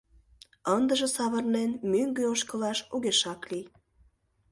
[0.75, 3.65] Ындыже савырнен мӧҥгӧ ошкылаш огешак лий.